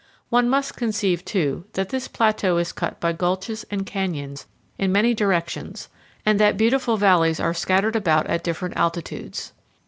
One 0.29 0.49
must 0.49 0.75
conceive, 0.77 1.23
too, 1.23 1.65
that 1.73 1.89
this 1.89 2.07
plateau 2.07 2.57
is 2.57 2.71
cut 2.71 2.99
by 2.99 3.13
gulches 3.13 3.65
and 3.69 3.85
canyons 3.85 4.47
in 4.79 4.91
many 4.91 5.13
directions 5.13 5.89
and 6.25 6.39
that 6.39 6.57
beautiful 6.57 6.97
valleys 6.97 7.39
are 7.39 7.53
scattered 7.53 7.95
about 7.95 8.25
at 8.25 8.43
different 8.43 8.75
altitudes. 8.77 9.53